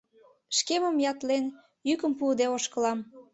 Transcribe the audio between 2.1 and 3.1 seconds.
пуыде ошкылам.